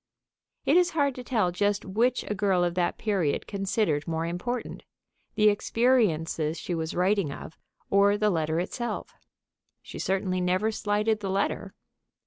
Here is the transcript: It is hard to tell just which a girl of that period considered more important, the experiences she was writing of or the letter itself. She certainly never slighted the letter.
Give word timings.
It 0.65 0.77
is 0.77 0.89
hard 0.97 1.13
to 1.13 1.23
tell 1.23 1.51
just 1.51 1.85
which 1.85 2.23
a 2.27 2.33
girl 2.33 2.63
of 2.63 2.73
that 2.73 2.97
period 2.97 3.45
considered 3.45 4.07
more 4.07 4.25
important, 4.25 4.81
the 5.35 5.47
experiences 5.49 6.57
she 6.57 6.73
was 6.73 6.95
writing 6.95 7.31
of 7.31 7.55
or 7.91 8.17
the 8.17 8.31
letter 8.31 8.59
itself. 8.59 9.13
She 9.83 9.99
certainly 9.99 10.41
never 10.41 10.71
slighted 10.71 11.19
the 11.19 11.29
letter. 11.29 11.75